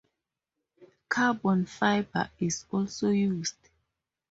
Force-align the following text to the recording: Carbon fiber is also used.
Carbon 1.09 1.67
fiber 1.67 2.31
is 2.39 2.65
also 2.71 3.11
used. 3.11 3.69